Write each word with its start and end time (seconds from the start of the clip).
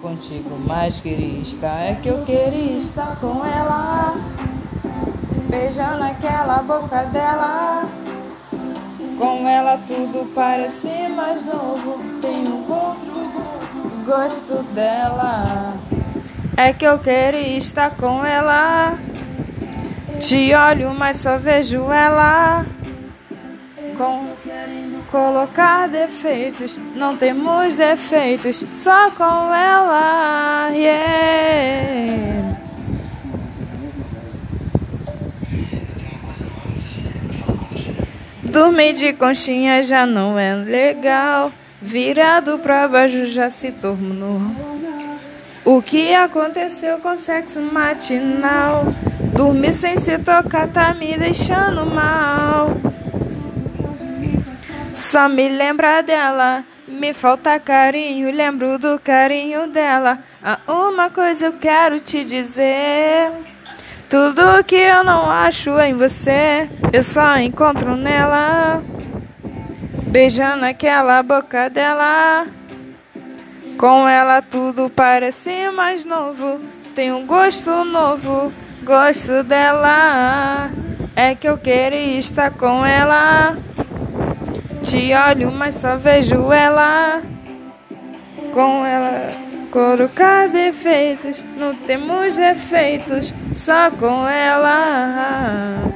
contigo, 0.00 0.58
mas 0.66 1.00
queria 1.00 1.40
estar. 1.40 1.80
É 1.80 1.94
que 1.94 2.08
eu 2.08 2.22
queria 2.24 2.78
estar 2.78 3.16
com 3.20 3.44
ela, 3.44 4.14
beijando 5.48 6.02
aquela 6.02 6.58
boca 6.62 7.04
dela. 7.04 7.84
Com 9.18 9.46
ela 9.46 9.78
tudo 9.86 10.32
parece 10.34 10.88
mais 11.14 11.44
novo. 11.44 11.98
Tenho 12.22 12.64
gosto 14.06 14.62
dela. 14.74 15.74
É 16.56 16.72
que 16.72 16.84
eu 16.84 16.98
queria 16.98 17.56
estar 17.56 17.90
com 17.90 18.24
ela. 18.24 18.98
Te 20.18 20.52
olho, 20.54 20.94
mas 20.94 21.18
só 21.18 21.38
vejo 21.38 21.90
ela. 21.92 22.66
Com 24.00 24.30
colocar 25.10 25.86
defeitos, 25.86 26.80
não 26.96 27.18
temos 27.18 27.76
defeitos, 27.76 28.64
só 28.72 29.10
com 29.10 29.52
ela. 29.52 30.70
Yeah. 30.72 32.56
Dormir 38.42 38.94
de 38.94 39.12
conchinha 39.12 39.82
já 39.82 40.06
não 40.06 40.38
é 40.38 40.54
legal. 40.54 41.52
Virado 41.82 42.58
pra 42.58 42.88
baixo 42.88 43.26
já 43.26 43.50
se 43.50 43.70
tornou. 43.70 44.40
O 45.62 45.82
que 45.82 46.14
aconteceu 46.14 46.98
com 47.00 47.18
sexo 47.18 47.60
matinal? 47.60 48.86
Dormir 49.36 49.74
sem 49.74 49.98
se 49.98 50.16
tocar 50.16 50.68
tá 50.68 50.94
me 50.94 51.18
deixando 51.18 51.84
mal. 51.84 52.74
Só 55.00 55.30
me 55.30 55.48
lembra 55.48 56.02
dela, 56.02 56.62
me 56.86 57.14
falta 57.14 57.58
carinho, 57.58 58.30
lembro 58.30 58.78
do 58.78 58.98
carinho 58.98 59.66
dela. 59.66 60.18
Ah, 60.44 60.58
uma 60.68 61.08
coisa 61.08 61.46
eu 61.46 61.54
quero 61.54 61.98
te 61.98 62.22
dizer. 62.22 63.32
Tudo 64.10 64.62
que 64.62 64.76
eu 64.76 65.02
não 65.02 65.28
acho 65.30 65.70
em 65.80 65.94
você, 65.94 66.68
eu 66.92 67.02
só 67.02 67.38
encontro 67.38 67.96
nela. 67.96 68.84
Beijando 70.06 70.66
aquela 70.66 71.22
boca 71.22 71.70
dela. 71.70 72.46
Com 73.78 74.06
ela 74.06 74.42
tudo 74.42 74.90
parece 74.90 75.70
mais 75.70 76.04
novo. 76.04 76.60
Tem 76.94 77.10
um 77.10 77.24
gosto 77.24 77.86
novo, 77.86 78.52
gosto 78.84 79.42
dela. 79.44 80.70
É 81.16 81.34
que 81.34 81.48
eu 81.48 81.56
queria 81.56 82.18
estar 82.18 82.50
com 82.50 82.84
ela. 82.84 83.56
Te 84.90 85.14
olho, 85.14 85.52
mas 85.52 85.76
só 85.76 85.96
vejo 85.96 86.52
ela. 86.52 87.22
Com 88.52 88.84
ela 88.84 89.30
colocar 89.70 90.48
defeitos, 90.48 91.44
não 91.56 91.72
temos 91.72 92.36
defeitos, 92.36 93.32
só 93.52 93.88
com 93.92 94.26
ela. 94.26 95.89